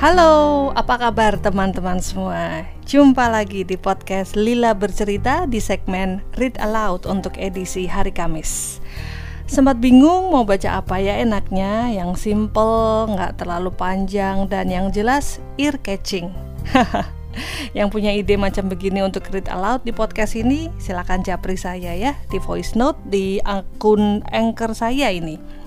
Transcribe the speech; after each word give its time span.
Halo, 0.00 0.72
apa 0.80 0.96
kabar 0.96 1.36
teman-teman 1.36 2.00
semua? 2.00 2.64
Jumpa 2.88 3.28
lagi 3.28 3.68
di 3.68 3.76
podcast 3.76 4.32
Lila 4.32 4.72
Bercerita 4.72 5.44
di 5.44 5.60
segmen 5.60 6.24
Read 6.40 6.56
Aloud 6.56 7.04
untuk 7.04 7.36
edisi 7.36 7.84
hari 7.84 8.08
Kamis. 8.08 8.80
Sempat 9.44 9.76
bingung 9.76 10.32
mau 10.32 10.48
baca 10.48 10.80
apa 10.80 10.96
ya 11.04 11.20
enaknya, 11.20 11.92
yang 11.92 12.16
simple, 12.16 13.12
nggak 13.12 13.44
terlalu 13.44 13.68
panjang, 13.76 14.48
dan 14.48 14.72
yang 14.72 14.88
jelas 14.88 15.36
ear 15.60 15.76
catching. 15.76 16.32
yang 17.76 17.92
punya 17.92 18.16
ide 18.16 18.40
macam 18.40 18.72
begini 18.72 19.04
untuk 19.04 19.28
read 19.28 19.52
aloud 19.52 19.84
di 19.84 19.92
podcast 19.92 20.32
ini, 20.32 20.72
silakan 20.80 21.20
japri 21.20 21.60
saya 21.60 21.92
ya 21.92 22.16
di 22.32 22.40
voice 22.40 22.72
note 22.72 22.96
di 23.04 23.36
akun 23.44 24.24
anchor 24.32 24.72
saya 24.72 25.12
ini 25.12 25.60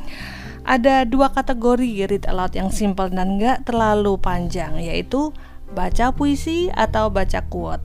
ada 0.64 1.04
dua 1.04 1.32
kategori 1.32 2.08
read 2.08 2.24
aloud 2.28 2.56
yang 2.56 2.72
simple 2.72 3.12
dan 3.12 3.36
nggak 3.36 3.68
terlalu 3.68 4.16
panjang, 4.16 4.80
yaitu 4.80 5.36
baca 5.76 6.16
puisi 6.16 6.72
atau 6.72 7.12
baca 7.12 7.44
quote. 7.52 7.84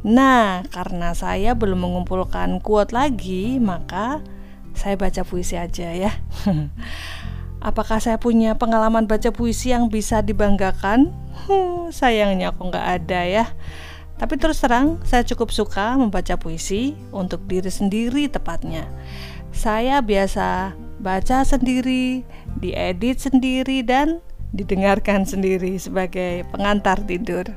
Nah, 0.00 0.64
karena 0.72 1.12
saya 1.12 1.52
belum 1.52 1.84
mengumpulkan 1.84 2.60
quote 2.64 2.92
lagi, 2.92 3.60
maka 3.60 4.24
saya 4.72 4.96
baca 4.96 5.24
puisi 5.24 5.56
aja 5.60 5.92
ya. 5.92 6.12
Apakah 7.60 8.00
saya 8.00 8.16
punya 8.16 8.56
pengalaman 8.56 9.04
baca 9.04 9.28
puisi 9.28 9.72
yang 9.76 9.92
bisa 9.92 10.24
dibanggakan? 10.24 11.12
Sayangnya 11.92 12.56
kok 12.56 12.64
nggak 12.72 12.86
ada 13.00 13.20
ya. 13.28 13.44
Tapi 14.16 14.36
terus 14.36 14.60
terang, 14.60 15.00
saya 15.04 15.24
cukup 15.24 15.52
suka 15.52 15.96
membaca 15.96 16.36
puisi 16.36 16.92
untuk 17.12 17.44
diri 17.48 17.68
sendiri 17.72 18.28
tepatnya. 18.28 18.84
Saya 19.52 20.04
biasa 20.04 20.76
baca 21.00 21.42
sendiri, 21.42 22.22
diedit 22.60 23.18
sendiri 23.18 23.80
dan 23.80 24.20
didengarkan 24.50 25.22
sendiri 25.24 25.78
sebagai 25.78 26.44
pengantar 26.50 27.02
tidur. 27.06 27.48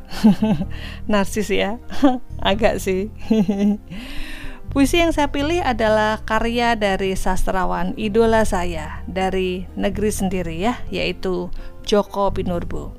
Narsis 1.12 1.50
ya, 1.52 1.78
agak 2.42 2.80
sih. 2.80 3.12
Puisi 4.74 4.98
yang 4.98 5.14
saya 5.14 5.30
pilih 5.30 5.62
adalah 5.62 6.26
karya 6.26 6.74
dari 6.74 7.14
sastrawan 7.14 7.94
idola 7.94 8.42
saya 8.42 9.06
dari 9.06 9.70
negeri 9.78 10.10
sendiri 10.10 10.56
ya, 10.58 10.82
yaitu 10.90 11.54
Joko 11.86 12.34
Pinurbo. 12.34 12.96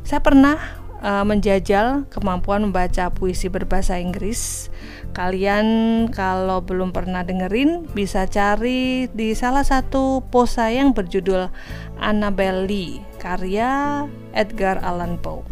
Saya 0.00 0.24
pernah 0.24 0.83
uh, 1.04 1.22
menjajal 1.22 2.08
kemampuan 2.08 2.64
membaca 2.64 3.12
puisi 3.12 3.52
berbahasa 3.52 4.00
Inggris. 4.00 4.72
Kalian 5.12 5.66
kalau 6.10 6.64
belum 6.64 6.90
pernah 6.90 7.22
dengerin 7.22 7.86
bisa 7.92 8.24
cari 8.26 9.06
di 9.12 9.36
salah 9.36 9.62
satu 9.62 10.24
post 10.32 10.58
saya 10.58 10.82
yang 10.82 10.96
berjudul 10.96 11.52
Annabelle 12.00 12.66
Lee 12.66 13.04
karya 13.20 14.04
Edgar 14.32 14.80
Allan 14.82 15.20
Poe. 15.20 15.44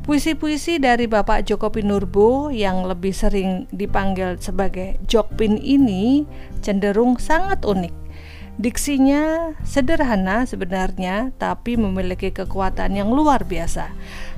Puisi-puisi 0.00 0.82
dari 0.82 1.06
Bapak 1.06 1.46
Joko 1.46 1.70
Pinurbo 1.70 2.50
yang 2.50 2.82
lebih 2.82 3.14
sering 3.14 3.70
dipanggil 3.70 4.42
sebagai 4.42 4.98
Jokpin 5.06 5.54
ini 5.60 6.26
cenderung 6.64 7.20
sangat 7.20 7.62
unik 7.62 7.94
Diksinya 8.60 9.56
sederhana 9.64 10.44
sebenarnya, 10.44 11.32
tapi 11.40 11.80
memiliki 11.80 12.28
kekuatan 12.28 12.92
yang 12.92 13.08
luar 13.08 13.48
biasa, 13.48 13.88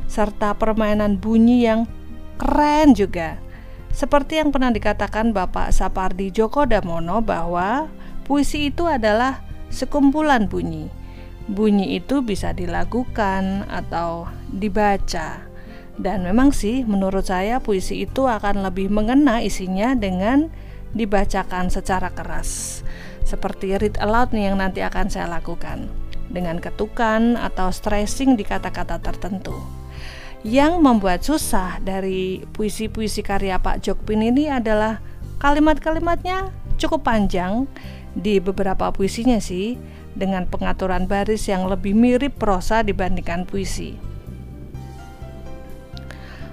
serta 0.07 0.55
permainan 0.55 1.19
bunyi 1.19 1.67
yang 1.67 1.91
keren 2.39 2.95
juga. 2.95 3.43
Seperti 3.91 4.39
yang 4.39 4.55
pernah 4.55 4.71
dikatakan 4.71 5.35
Bapak 5.35 5.75
Sapardi 5.75 6.31
Djoko 6.31 6.71
Damono 6.71 7.19
bahwa 7.19 7.91
puisi 8.23 8.71
itu 8.71 8.87
adalah 8.87 9.43
sekumpulan 9.75 10.47
bunyi. 10.47 10.87
Bunyi 11.51 11.99
itu 11.99 12.23
bisa 12.23 12.55
dilakukan 12.55 13.67
atau 13.75 14.31
dibaca. 14.55 15.43
Dan 15.99 16.23
memang 16.23 16.55
sih 16.55 16.87
menurut 16.87 17.27
saya 17.27 17.59
puisi 17.59 18.07
itu 18.07 18.31
akan 18.31 18.71
lebih 18.71 18.87
mengena 18.87 19.43
isinya 19.43 19.99
dengan 19.99 20.47
dibacakan 20.95 21.75
secara 21.75 22.15
keras 22.15 22.81
seperti 23.25 23.79
read 23.79 23.97
aloud 23.99 24.31
nih 24.31 24.53
yang 24.53 24.57
nanti 24.61 24.85
akan 24.85 25.09
saya 25.09 25.31
lakukan 25.31 25.87
dengan 26.33 26.59
ketukan 26.59 27.37
atau 27.37 27.69
stressing 27.69 28.35
di 28.35 28.45
kata-kata 28.45 28.99
tertentu. 28.99 29.55
Yang 30.43 30.83
membuat 30.83 31.23
susah 31.23 31.79
dari 31.79 32.43
puisi-puisi 32.51 33.23
karya 33.23 33.63
Pak 33.63 33.79
Jokpin 33.87 34.27
ini 34.27 34.51
adalah 34.51 34.99
kalimat-kalimatnya 35.39 36.51
cukup 36.83 37.07
panjang 37.07 37.71
di 38.19 38.43
beberapa 38.43 38.91
puisinya 38.91 39.39
sih 39.39 39.79
dengan 40.13 40.45
pengaturan 40.51 41.07
baris 41.07 41.47
yang 41.47 41.71
lebih 41.71 41.95
mirip 41.95 42.37
prosa 42.37 42.83
dibandingkan 42.83 43.47
puisi. 43.47 44.12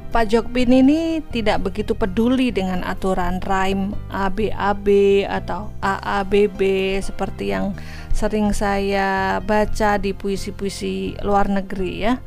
Pak 0.10 0.26
Jokpin 0.26 0.74
ini 0.74 1.22
tidak 1.30 1.70
begitu 1.70 1.94
peduli 1.94 2.50
dengan 2.50 2.82
aturan 2.82 3.38
rhyme 3.46 3.94
ABAB 4.10 4.88
atau 5.30 5.70
AABB 5.86 6.58
seperti 6.98 7.54
yang 7.54 7.78
sering 8.10 8.50
saya 8.50 9.38
baca 9.46 10.02
di 10.02 10.18
puisi-puisi 10.18 11.14
luar 11.22 11.46
negeri 11.46 11.94
ya. 12.02 12.18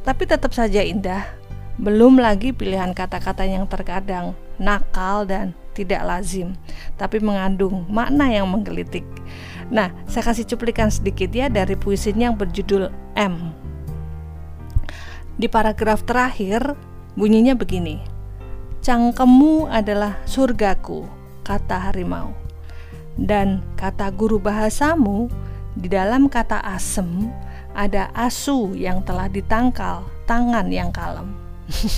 Tapi 0.00 0.24
tetap 0.24 0.56
saja 0.56 0.80
indah. 0.80 1.36
Belum 1.76 2.16
lagi 2.16 2.56
pilihan 2.56 2.96
kata-kata 2.96 3.44
yang 3.44 3.68
terkadang 3.68 4.32
nakal 4.56 5.28
dan 5.28 5.52
tidak 5.76 6.00
lazim, 6.08 6.56
tapi 6.96 7.20
mengandung 7.20 7.84
makna 7.92 8.32
yang 8.32 8.48
menggelitik. 8.48 9.04
Nah, 9.68 9.92
saya 10.08 10.32
kasih 10.32 10.48
cuplikan 10.48 10.88
sedikit 10.88 11.28
ya 11.28 11.52
dari 11.52 11.76
puisinya 11.76 12.32
yang 12.32 12.40
berjudul 12.40 12.88
M 13.20 13.52
di 15.40 15.48
paragraf 15.48 16.04
terakhir 16.04 16.76
bunyinya 17.16 17.56
begini. 17.56 17.96
Cangkemmu 18.84 19.72
adalah 19.72 20.20
surgaku, 20.28 21.08
kata 21.40 21.88
harimau. 21.88 22.36
Dan 23.16 23.64
kata 23.80 24.12
guru 24.12 24.36
bahasamu, 24.36 25.32
di 25.80 25.88
dalam 25.88 26.28
kata 26.28 26.60
asem 26.60 27.32
ada 27.72 28.12
asu 28.12 28.76
yang 28.76 29.00
telah 29.00 29.32
ditangkal 29.32 30.04
tangan 30.28 30.68
yang 30.68 30.92
kalem. 30.92 31.32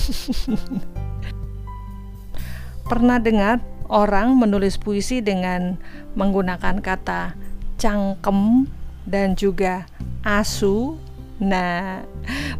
Pernah 2.89 3.19
dengar 3.19 3.59
orang 3.91 4.39
menulis 4.39 4.79
puisi 4.79 5.19
dengan 5.19 5.75
menggunakan 6.15 6.79
kata 6.79 7.35
cangkem 7.75 8.71
dan 9.03 9.35
juga 9.35 9.83
asu 10.23 10.95
Nah, 11.43 12.07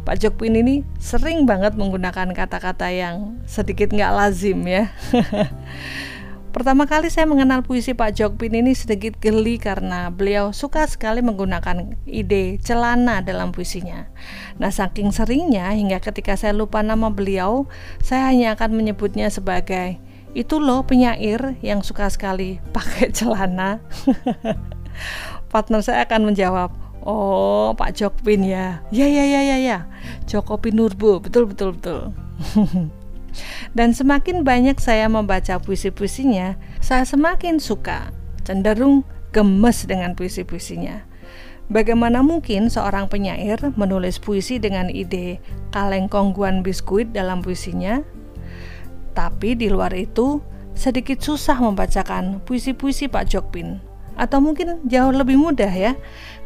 Pak 0.04 0.20
Jokpin 0.20 0.60
ini 0.60 0.84
sering 1.00 1.48
banget 1.48 1.72
menggunakan 1.74 2.36
kata-kata 2.36 2.92
yang 2.92 3.40
sedikit 3.48 3.88
nggak 3.90 4.12
lazim 4.12 4.60
ya. 4.68 4.92
Pertama 6.54 6.86
kali 6.86 7.10
saya 7.10 7.26
mengenal 7.26 7.66
puisi 7.66 7.98
Pak 7.98 8.14
Jokpin 8.14 8.54
ini 8.54 8.78
sedikit 8.78 9.18
geli 9.18 9.58
karena 9.58 10.06
beliau 10.14 10.54
suka 10.54 10.86
sekali 10.86 11.18
menggunakan 11.18 11.98
ide 12.06 12.62
celana 12.62 13.26
dalam 13.26 13.50
puisinya. 13.50 14.06
Nah, 14.62 14.70
saking 14.70 15.10
seringnya 15.10 15.74
hingga 15.74 15.98
ketika 15.98 16.38
saya 16.38 16.54
lupa 16.54 16.78
nama 16.86 17.10
beliau, 17.10 17.66
saya 17.98 18.30
hanya 18.30 18.54
akan 18.54 18.70
menyebutnya 18.70 19.34
sebagai 19.34 19.98
itu 20.34 20.62
loh 20.62 20.86
penyair 20.86 21.58
yang 21.58 21.82
suka 21.82 22.06
sekali 22.06 22.62
pakai 22.70 23.10
celana. 23.16 23.82
Partner 25.50 25.82
saya 25.82 26.06
akan 26.06 26.34
menjawab, 26.34 26.70
Oh, 27.04 27.76
Pak 27.76 28.00
Jokpin 28.00 28.48
ya. 28.48 28.80
Ya 28.88 29.04
ya 29.04 29.24
ya 29.28 29.44
ya 29.44 29.56
ya. 29.60 29.78
Joko 30.24 30.56
Pinurbo, 30.56 31.20
betul 31.20 31.44
betul 31.52 31.76
betul. 31.76 32.16
Dan 33.76 33.92
semakin 33.92 34.40
banyak 34.40 34.80
saya 34.80 35.04
membaca 35.12 35.60
puisi-puisinya, 35.60 36.56
saya 36.80 37.04
semakin 37.04 37.60
suka, 37.60 38.08
cenderung 38.48 39.04
gemes 39.36 39.84
dengan 39.84 40.16
puisi-puisinya. 40.16 41.04
Bagaimana 41.68 42.24
mungkin 42.24 42.72
seorang 42.72 43.12
penyair 43.12 43.60
menulis 43.76 44.16
puisi 44.16 44.56
dengan 44.56 44.88
ide 44.88 45.44
kaleng 45.76 46.08
kongguan 46.08 46.64
biskuit 46.64 47.12
dalam 47.12 47.44
puisinya? 47.44 48.00
Tapi 49.12 49.60
di 49.60 49.68
luar 49.68 49.92
itu, 49.92 50.40
sedikit 50.72 51.20
susah 51.20 51.60
membacakan 51.60 52.40
puisi-puisi 52.48 53.12
Pak 53.12 53.28
Jokpin 53.28 53.93
atau 54.14 54.38
mungkin 54.42 54.82
jauh 54.86 55.12
lebih 55.14 55.38
mudah 55.38 55.70
ya. 55.70 55.92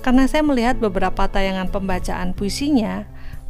Karena 0.00 0.24
saya 0.30 0.44
melihat 0.46 0.78
beberapa 0.78 1.26
tayangan 1.26 1.68
pembacaan 1.68 2.32
puisinya 2.32 3.08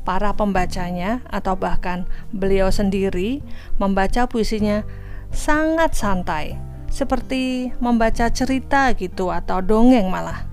para 0.08 0.32
pembacanya 0.32 1.20
atau 1.28 1.52
bahkan 1.52 2.08
beliau 2.32 2.72
sendiri 2.72 3.44
membaca 3.76 4.24
puisinya 4.24 4.86
sangat 5.28 5.92
santai. 5.92 6.56
Seperti 6.88 7.68
membaca 7.84 8.32
cerita 8.32 8.96
gitu 8.96 9.28
atau 9.28 9.60
dongeng 9.60 10.08
malah. 10.08 10.48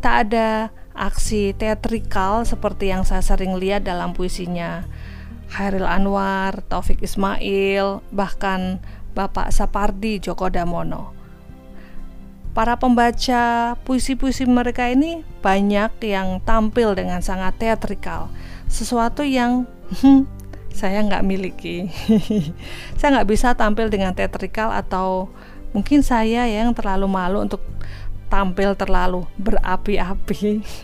Tak 0.00 0.32
ada 0.32 0.72
aksi 0.96 1.52
teatrikal 1.52 2.48
seperti 2.48 2.88
yang 2.88 3.04
saya 3.04 3.20
sering 3.20 3.60
lihat 3.60 3.84
dalam 3.84 4.16
puisinya 4.16 4.88
Hairil 5.52 5.84
Anwar, 5.84 6.60
Taufik 6.68 7.00
Ismail, 7.04 8.00
bahkan 8.12 8.80
Bapak 9.12 9.52
Sapardi 9.52 10.20
Djoko 10.20 10.48
Damono. 10.52 11.17
Para 12.58 12.74
pembaca 12.74 13.78
puisi-puisi 13.86 14.42
mereka 14.42 14.90
ini 14.90 15.22
banyak 15.46 15.94
yang 16.02 16.42
tampil 16.42 16.98
dengan 16.98 17.22
sangat 17.22 17.54
teatrikal, 17.54 18.34
sesuatu 18.66 19.22
yang 19.22 19.62
hmm, 20.02 20.26
saya 20.74 21.06
nggak 21.06 21.22
miliki. 21.22 21.86
saya 22.98 23.14
nggak 23.14 23.30
bisa 23.30 23.54
tampil 23.54 23.86
dengan 23.86 24.10
teatrikal 24.10 24.74
atau 24.74 25.30
mungkin 25.70 26.02
saya 26.02 26.50
yang 26.50 26.74
terlalu 26.74 27.06
malu 27.06 27.46
untuk 27.46 27.62
tampil 28.26 28.74
terlalu 28.74 29.22
berapi-api. 29.38 30.42
Oke, 30.58 30.82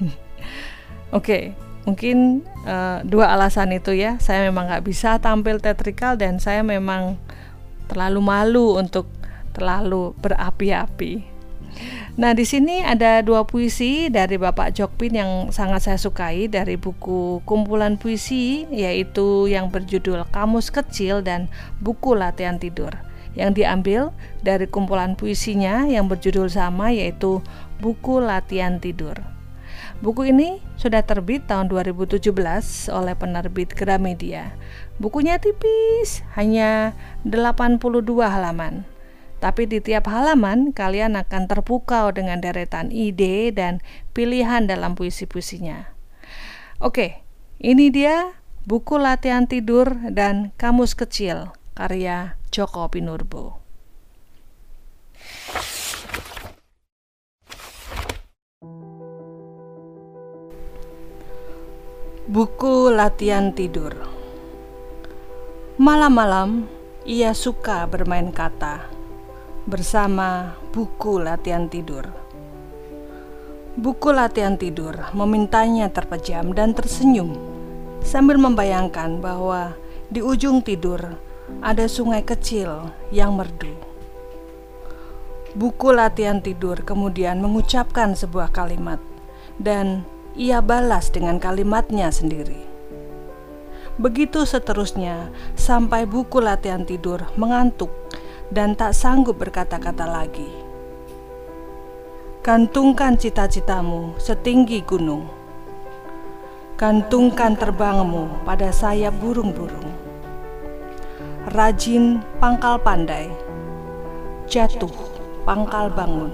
okay, 1.10 1.44
mungkin 1.90 2.46
uh, 2.70 3.02
dua 3.02 3.34
alasan 3.34 3.74
itu 3.74 3.90
ya. 3.98 4.14
Saya 4.22 4.46
memang 4.46 4.70
nggak 4.70 4.86
bisa 4.86 5.18
tampil 5.18 5.58
teatrikal 5.58 6.14
dan 6.14 6.38
saya 6.38 6.62
memang 6.62 7.18
terlalu 7.90 8.22
malu 8.22 8.78
untuk 8.78 9.10
terlalu 9.50 10.14
berapi-api. 10.22 11.33
Nah, 12.14 12.30
di 12.30 12.46
sini 12.46 12.78
ada 12.78 13.26
dua 13.26 13.42
puisi 13.42 14.06
dari 14.06 14.38
Bapak 14.38 14.70
Jokpin 14.70 15.18
yang 15.18 15.30
sangat 15.50 15.82
saya 15.82 15.98
sukai 15.98 16.46
dari 16.46 16.78
buku 16.78 17.42
kumpulan 17.42 17.98
puisi 17.98 18.70
yaitu 18.70 19.50
yang 19.50 19.66
berjudul 19.66 20.22
Kamus 20.30 20.70
Kecil 20.70 21.26
dan 21.26 21.50
Buku 21.82 22.14
Latihan 22.14 22.62
Tidur 22.62 22.94
yang 23.34 23.50
diambil 23.50 24.14
dari 24.46 24.70
kumpulan 24.70 25.18
puisinya 25.18 25.90
yang 25.90 26.06
berjudul 26.06 26.46
sama 26.46 26.94
yaitu 26.94 27.42
Buku 27.82 28.22
Latihan 28.22 28.78
Tidur. 28.78 29.18
Buku 29.98 30.30
ini 30.30 30.62
sudah 30.78 31.02
terbit 31.02 31.50
tahun 31.50 31.66
2017 31.66 32.30
oleh 32.94 33.14
penerbit 33.18 33.74
Gramedia. 33.74 34.54
Bukunya 35.02 35.42
tipis, 35.42 36.22
hanya 36.38 36.94
82 37.26 38.06
halaman. 38.22 38.93
Tapi 39.44 39.68
di 39.68 39.76
tiap 39.84 40.08
halaman 40.08 40.72
kalian 40.72 41.20
akan 41.20 41.44
terpukau 41.52 42.08
dengan 42.16 42.40
deretan 42.40 42.88
ide 42.88 43.52
dan 43.52 43.84
pilihan 44.16 44.64
dalam 44.64 44.96
puisi-puisinya. 44.96 45.92
Oke, 46.80 47.20
ini 47.60 47.92
dia 47.92 48.40
buku 48.64 48.96
latihan 48.96 49.44
tidur 49.44 49.92
dan 50.08 50.48
kamus 50.56 50.96
kecil 50.96 51.52
karya 51.76 52.40
Joko 52.48 52.88
Pinurbo. 52.88 53.60
Buku 62.24 62.88
latihan 62.88 63.52
tidur. 63.52 63.92
Malam-malam 65.76 66.64
ia 67.04 67.36
suka 67.36 67.84
bermain 67.84 68.32
kata 68.32 69.03
bersama 69.64 70.60
buku 70.76 71.24
latihan 71.24 71.72
tidur. 71.72 72.04
Buku 73.80 74.12
latihan 74.12 74.60
tidur 74.60 74.92
memintanya 75.16 75.88
terpejam 75.88 76.52
dan 76.52 76.76
tersenyum 76.76 77.32
sambil 78.04 78.36
membayangkan 78.36 79.24
bahwa 79.24 79.72
di 80.12 80.20
ujung 80.20 80.60
tidur 80.60 81.16
ada 81.64 81.88
sungai 81.88 82.20
kecil 82.20 82.92
yang 83.08 83.40
merdu. 83.40 83.72
Buku 85.56 85.96
latihan 85.96 86.44
tidur 86.44 86.84
kemudian 86.84 87.40
mengucapkan 87.40 88.12
sebuah 88.12 88.52
kalimat 88.52 89.00
dan 89.56 90.04
ia 90.36 90.60
balas 90.60 91.08
dengan 91.08 91.40
kalimatnya 91.40 92.12
sendiri. 92.12 92.60
Begitu 93.96 94.44
seterusnya 94.44 95.32
sampai 95.56 96.04
buku 96.04 96.42
latihan 96.42 96.84
tidur 96.84 97.24
mengantuk 97.40 98.03
dan 98.54 98.78
tak 98.78 98.94
sanggup 98.94 99.42
berkata-kata 99.42 100.06
lagi. 100.06 100.46
Gantungkan 102.46 103.18
cita-citamu 103.18 104.14
setinggi 104.14 104.78
gunung. 104.86 105.26
Gantungkan 106.78 107.58
terbangmu 107.58 108.46
pada 108.46 108.70
sayap 108.70 109.18
burung-burung. 109.18 109.90
Rajin 111.50 112.22
pangkal 112.38 112.78
pandai, 112.78 113.26
jatuh 114.46 114.92
pangkal 115.42 115.90
bangun. 115.90 116.30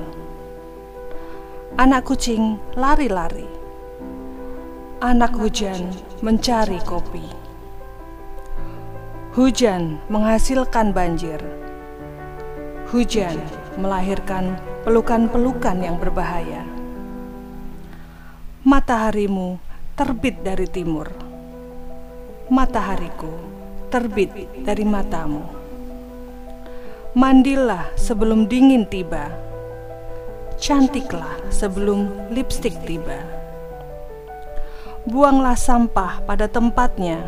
Anak 1.81 2.05
kucing 2.05 2.61
lari-lari. 2.77 3.49
Anak 5.01 5.33
hujan 5.33 5.89
mencari 6.21 6.77
kopi. 6.85 7.25
Hujan 9.33 10.03
menghasilkan 10.13 10.93
banjir 10.93 11.41
Hujan 12.91 13.39
melahirkan 13.79 14.59
pelukan-pelukan 14.83 15.79
yang 15.79 15.95
berbahaya. 15.95 16.67
Mataharimu 18.67 19.63
terbit 19.95 20.43
dari 20.43 20.67
timur. 20.67 21.07
Matahariku 22.51 23.31
terbit 23.95 24.35
dari 24.67 24.83
matamu. 24.83 25.47
Mandilah 27.15 27.95
sebelum 27.95 28.51
dingin 28.51 28.83
tiba. 28.91 29.31
Cantiklah 30.59 31.47
sebelum 31.47 32.11
lipstik 32.35 32.75
tiba. 32.83 33.23
Buanglah 35.07 35.55
sampah 35.55 36.27
pada 36.27 36.51
tempatnya. 36.51 37.23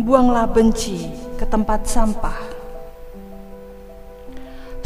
Buanglah 0.00 0.48
benci 0.48 1.12
ke 1.36 1.44
tempat 1.44 1.84
sampah 1.84 2.51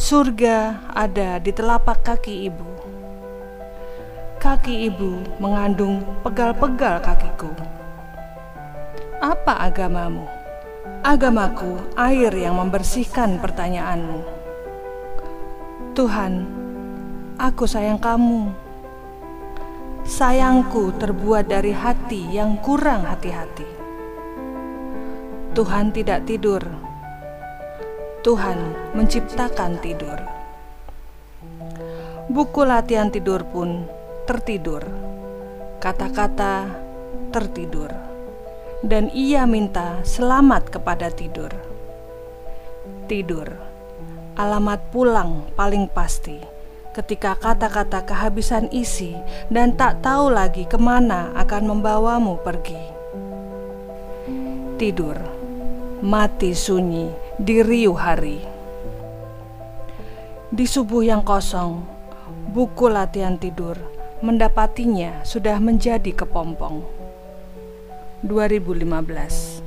Surga 0.06 0.86
ada 0.94 1.42
di 1.42 1.50
telapak 1.50 2.06
kaki 2.06 2.46
ibu. 2.46 2.70
Kaki 4.38 4.86
ibu 4.86 5.18
mengandung 5.42 5.98
pegal-pegal 6.22 7.02
kakiku. 7.02 7.50
Apa 9.18 9.66
agamamu? 9.66 10.22
Agamaku 11.02 11.90
air 11.98 12.30
yang 12.38 12.54
membersihkan 12.54 13.42
pertanyaanmu. 13.42 14.22
Tuhan, 15.98 16.46
aku 17.42 17.66
sayang 17.66 17.98
kamu. 17.98 18.54
Sayangku 20.06 20.94
terbuat 21.02 21.50
dari 21.50 21.74
hati 21.74 22.30
yang 22.30 22.62
kurang 22.62 23.10
hati-hati. 23.10 23.66
Tuhan 25.50 25.90
tidak 25.90 26.30
tidur 26.30 26.85
Tuhan 28.26 28.58
menciptakan 28.99 29.78
tidur. 29.78 30.18
Buku 32.26 32.66
latihan 32.66 33.06
tidur 33.06 33.47
pun 33.47 33.87
tertidur. 34.26 34.83
Kata-kata 35.78 36.66
tertidur. 37.30 37.87
Dan 38.83 39.14
ia 39.14 39.47
minta 39.47 40.02
selamat 40.02 40.75
kepada 40.75 41.06
tidur. 41.14 41.54
Tidur. 43.06 43.47
Alamat 44.35 44.90
pulang 44.90 45.47
paling 45.54 45.87
pasti 45.87 46.42
ketika 46.99 47.38
kata-kata 47.38 48.02
kehabisan 48.02 48.66
isi 48.75 49.14
dan 49.54 49.78
tak 49.78 50.02
tahu 50.02 50.35
lagi 50.35 50.66
ke 50.66 50.83
mana 50.83 51.30
akan 51.38 51.78
membawamu 51.78 52.42
pergi. 52.42 52.83
Tidur, 54.83 55.14
mati 56.02 56.50
sunyi 56.59 57.25
di 57.37 57.61
riuh 57.61 57.93
hari. 57.93 58.40
Di 60.49 60.64
subuh 60.64 61.05
yang 61.05 61.21
kosong, 61.21 61.85
buku 62.49 62.88
latihan 62.88 63.37
tidur 63.37 63.76
mendapatinya 64.25 65.21
sudah 65.21 65.61
menjadi 65.61 66.16
kepompong. 66.16 66.81
2015 68.25 69.61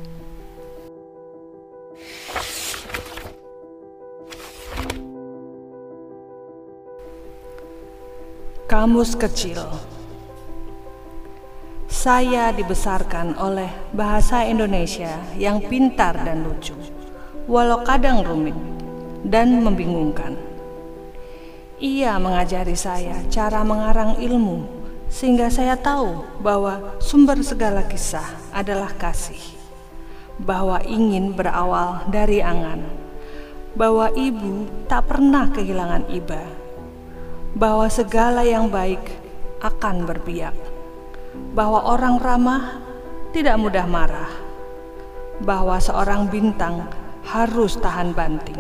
Kamus 8.65 9.13
kecil 9.13 9.61
Saya 11.85 12.49
dibesarkan 12.49 13.37
oleh 13.37 13.69
bahasa 13.93 14.41
Indonesia 14.49 15.21
yang 15.37 15.61
pintar 15.69 16.17
dan 16.25 16.41
lucu 16.41 16.98
walau 17.49 17.81
kadang 17.81 18.21
rumit 18.21 18.53
dan 19.25 19.65
membingungkan. 19.65 20.37
Ia 21.81 22.21
mengajari 22.21 22.77
saya 22.77 23.25
cara 23.33 23.65
mengarang 23.65 24.21
ilmu, 24.21 24.69
sehingga 25.09 25.49
saya 25.49 25.73
tahu 25.73 26.21
bahwa 26.45 26.93
sumber 27.01 27.41
segala 27.41 27.81
kisah 27.89 28.53
adalah 28.53 28.93
kasih, 28.93 29.41
bahwa 30.37 30.77
ingin 30.85 31.33
berawal 31.33 32.05
dari 32.13 32.45
angan, 32.45 32.85
bahwa 33.73 34.13
ibu 34.13 34.69
tak 34.85 35.09
pernah 35.09 35.49
kehilangan 35.49 36.05
iba, 36.13 36.45
bahwa 37.57 37.89
segala 37.89 38.45
yang 38.45 38.69
baik 38.69 39.01
akan 39.65 40.05
berpihak, 40.05 40.53
bahwa 41.57 41.81
orang 41.97 42.21
ramah 42.21 42.77
tidak 43.31 43.57
mudah 43.57 43.87
marah, 43.87 44.31
bahwa 45.39 45.79
seorang 45.79 46.27
bintang 46.27 46.85
harus 47.29 47.77
tahan 47.77 48.17
banting. 48.17 48.57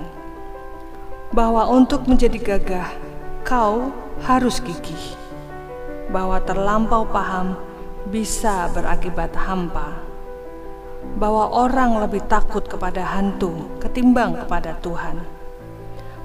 Bahwa 1.33 1.65
untuk 1.69 2.05
menjadi 2.05 2.37
gagah, 2.37 2.89
kau 3.41 3.89
harus 4.25 4.61
gigih, 4.61 5.17
bahwa 6.13 6.37
terlampau 6.45 7.05
paham 7.09 7.57
bisa 8.09 8.69
berakibat 8.73 9.33
hampa, 9.33 9.93
bahwa 11.17 11.49
orang 11.53 12.01
lebih 12.01 12.21
takut 12.29 12.65
kepada 12.65 13.05
hantu 13.05 13.69
ketimbang 13.81 14.37
kepada 14.45 14.77
Tuhan, 14.81 15.21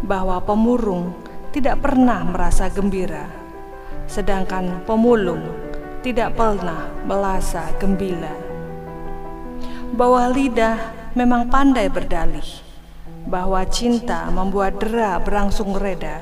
bahwa 0.05 0.41
pemurung 0.41 1.17
tidak 1.53 1.85
pernah 1.85 2.25
merasa 2.25 2.69
gembira, 2.73 3.29
sedangkan 4.09 4.85
pemulung 4.89 5.45
tidak 6.01 6.37
pernah 6.37 6.89
merasa 7.05 7.69
gembira, 7.77 8.33
bahwa 9.93 10.33
lidah 10.33 11.04
memang 11.15 11.47
pandai 11.47 11.87
berdalih 11.87 12.45
bahwa 13.25 13.63
cinta 13.71 14.27
membuat 14.35 14.83
dera 14.83 15.17
berangsung 15.23 15.79
reda, 15.79 16.19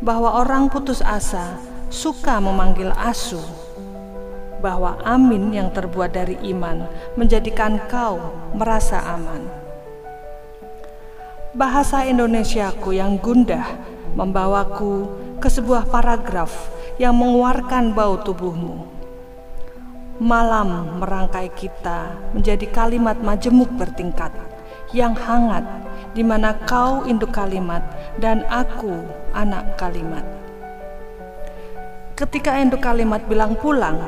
bahwa 0.00 0.40
orang 0.40 0.72
putus 0.72 1.04
asa 1.04 1.60
suka 1.92 2.40
memanggil 2.40 2.90
asu, 2.96 3.38
bahwa 4.64 4.96
amin 5.04 5.52
yang 5.52 5.68
terbuat 5.68 6.16
dari 6.16 6.40
iman 6.48 6.88
menjadikan 7.20 7.76
kau 7.84 8.18
merasa 8.56 9.04
aman. 9.04 9.44
Bahasa 11.54 12.08
Indonesiaku 12.08 12.96
yang 12.96 13.20
gundah 13.20 13.68
membawaku 14.16 15.06
ke 15.38 15.46
sebuah 15.52 15.86
paragraf 15.92 16.50
yang 16.96 17.14
mengeluarkan 17.14 17.92
bau 17.92 18.16
tubuhmu. 18.18 18.93
Malam 20.22 21.02
merangkai 21.02 21.50
kita 21.58 22.14
menjadi 22.30 22.70
kalimat 22.70 23.18
majemuk 23.18 23.66
bertingkat 23.74 24.30
yang 24.94 25.10
hangat 25.10 25.66
di 26.14 26.22
mana 26.22 26.54
kau 26.70 27.02
induk 27.02 27.34
kalimat 27.34 27.82
dan 28.22 28.46
aku 28.46 28.94
anak 29.34 29.74
kalimat. 29.74 30.22
Ketika 32.14 32.62
induk 32.62 32.78
kalimat 32.78 33.26
bilang 33.26 33.58
pulang, 33.58 33.98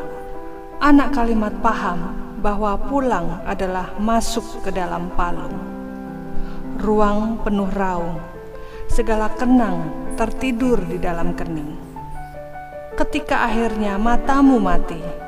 anak 0.78 1.10
kalimat 1.10 1.50
paham 1.58 2.14
bahwa 2.38 2.78
pulang 2.86 3.42
adalah 3.42 3.90
masuk 3.98 4.62
ke 4.62 4.70
dalam 4.70 5.10
palung. 5.18 5.58
Ruang 6.78 7.42
penuh 7.42 7.66
raung, 7.75 8.22
segala 8.86 9.26
kenang 9.34 9.90
tertidur 10.14 10.78
di 10.86 11.02
dalam 11.02 11.34
kening. 11.34 11.75
Ketika 12.94 13.50
akhirnya 13.50 13.98
matamu 13.98 14.62
mati, 14.62 15.25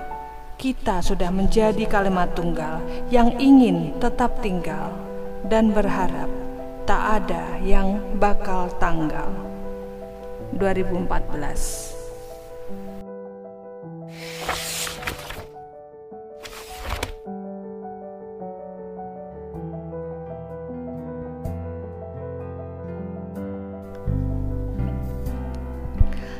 kita 0.59 0.99
sudah 0.99 1.31
menjadi 1.31 1.87
kalimat 1.87 2.35
tunggal 2.35 2.83
yang 3.15 3.31
ingin 3.39 3.95
tetap 4.03 4.43
tinggal 4.43 4.91
dan 5.47 5.71
berharap 5.71 6.27
tak 6.83 7.23
ada 7.23 7.63
yang 7.63 8.03
bakal 8.19 8.67
tanggal 8.83 9.31
2014 10.59 11.95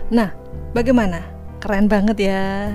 Nah, 0.09 0.33
bagaimana? 0.73 1.21
Keren 1.61 1.85
banget 1.85 2.17
ya. 2.33 2.73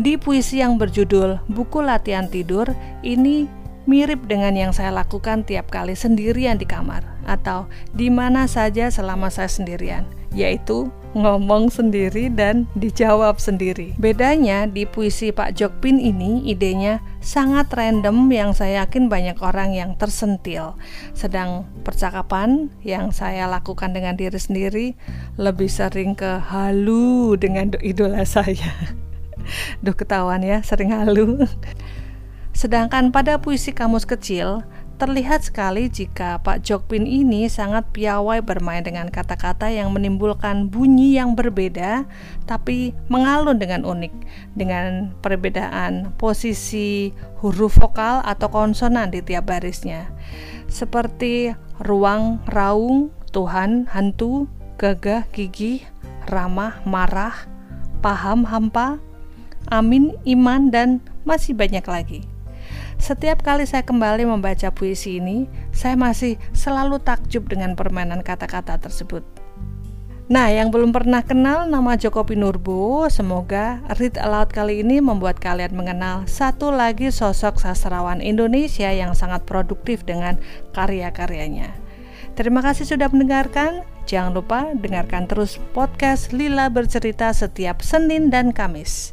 Di 0.00 0.16
puisi 0.16 0.64
yang 0.64 0.80
berjudul 0.80 1.44
Buku 1.52 1.84
Latihan 1.84 2.24
Tidur, 2.24 2.72
ini 3.04 3.44
mirip 3.84 4.24
dengan 4.24 4.56
yang 4.56 4.72
saya 4.72 4.88
lakukan 4.88 5.44
tiap 5.44 5.68
kali 5.68 5.92
sendirian 5.92 6.56
di 6.56 6.64
kamar 6.64 7.04
atau 7.28 7.68
di 7.92 8.08
mana 8.08 8.48
saja 8.48 8.88
selama 8.88 9.28
saya 9.28 9.52
sendirian, 9.52 10.08
yaitu 10.32 10.88
ngomong 11.12 11.68
sendiri 11.68 12.32
dan 12.32 12.64
dijawab 12.80 13.36
sendiri. 13.36 13.92
Bedanya 14.00 14.64
di 14.64 14.88
puisi 14.88 15.36
Pak 15.36 15.60
Jokpin 15.60 16.00
ini 16.00 16.48
idenya 16.48 17.04
sangat 17.20 17.68
random 17.68 18.24
yang 18.32 18.56
saya 18.56 18.88
yakin 18.88 19.12
banyak 19.12 19.36
orang 19.44 19.76
yang 19.76 20.00
tersentil. 20.00 20.80
Sedang 21.12 21.68
percakapan 21.84 22.72
yang 22.80 23.12
saya 23.12 23.44
lakukan 23.52 23.92
dengan 23.92 24.16
diri 24.16 24.40
sendiri 24.40 24.86
lebih 25.36 25.68
sering 25.68 26.16
ke 26.16 26.40
halu 26.40 27.36
dengan 27.36 27.76
idola 27.84 28.24
saya. 28.24 28.96
Duh 29.84 29.96
ketahuan 29.96 30.44
ya, 30.44 30.60
sering 30.60 30.92
halu. 30.92 31.44
Sedangkan 32.50 33.14
pada 33.14 33.40
puisi 33.40 33.72
kamus 33.72 34.04
kecil, 34.04 34.66
terlihat 35.00 35.40
sekali 35.48 35.88
jika 35.88 36.44
Pak 36.44 36.60
Jokpin 36.60 37.08
ini 37.08 37.48
sangat 37.48 37.88
piawai 37.88 38.44
bermain 38.44 38.84
dengan 38.84 39.08
kata-kata 39.08 39.72
yang 39.72 39.96
menimbulkan 39.96 40.68
bunyi 40.68 41.16
yang 41.16 41.32
berbeda 41.32 42.04
tapi 42.44 42.92
mengalun 43.08 43.56
dengan 43.56 43.88
unik 43.88 44.12
dengan 44.60 45.16
perbedaan 45.24 46.12
posisi 46.20 47.16
huruf 47.40 47.80
vokal 47.80 48.20
atau 48.28 48.52
konsonan 48.52 49.08
di 49.08 49.24
tiap 49.24 49.48
barisnya 49.48 50.12
seperti 50.68 51.56
ruang, 51.80 52.44
raung, 52.52 53.08
Tuhan, 53.32 53.88
hantu, 53.88 54.46
gagah, 54.76 55.24
gigih, 55.32 55.80
ramah, 56.28 56.76
marah, 56.84 57.34
paham, 58.04 58.44
hampa, 58.44 59.00
amin, 59.70 60.12
iman, 60.26 60.68
dan 60.68 61.00
masih 61.24 61.56
banyak 61.56 61.82
lagi. 61.86 62.20
Setiap 63.00 63.40
kali 63.40 63.64
saya 63.64 63.80
kembali 63.80 64.28
membaca 64.28 64.68
puisi 64.68 65.16
ini, 65.16 65.48
saya 65.72 65.96
masih 65.96 66.36
selalu 66.52 67.00
takjub 67.00 67.48
dengan 67.48 67.72
permainan 67.72 68.20
kata-kata 68.20 68.76
tersebut. 68.76 69.24
Nah, 70.30 70.46
yang 70.46 70.70
belum 70.70 70.94
pernah 70.94 71.26
kenal 71.26 71.66
nama 71.66 71.98
Joko 71.98 72.22
Pinurbo, 72.22 73.10
semoga 73.10 73.82
Read 73.98 74.14
Aloud 74.14 74.54
kali 74.54 74.78
ini 74.78 75.02
membuat 75.02 75.42
kalian 75.42 75.74
mengenal 75.74 76.22
satu 76.30 76.70
lagi 76.70 77.10
sosok 77.10 77.58
sastrawan 77.58 78.22
Indonesia 78.22 78.94
yang 78.94 79.18
sangat 79.18 79.42
produktif 79.42 80.06
dengan 80.06 80.38
karya-karyanya. 80.70 81.74
Terima 82.38 82.62
kasih 82.62 82.86
sudah 82.86 83.10
mendengarkan. 83.10 83.82
Jangan 84.06 84.30
lupa 84.30 84.70
dengarkan 84.78 85.26
terus 85.26 85.58
podcast 85.74 86.30
Lila 86.30 86.70
Bercerita 86.70 87.34
setiap 87.34 87.82
Senin 87.82 88.30
dan 88.30 88.54
Kamis. 88.54 89.10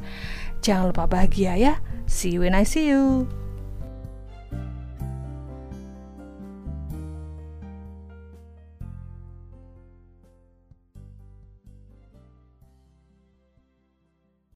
Jangan 0.68 0.92
lupa 0.92 1.08
bahagia 1.08 1.56
ya. 1.56 1.80
See 2.12 2.36
you 2.36 2.44
when 2.44 2.52
I 2.52 2.68
see 2.68 2.92
you. 2.92 3.24